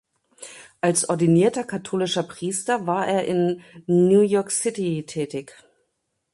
[0.81, 5.53] Als ordinierter katholischer Priester war er in New York City tätig.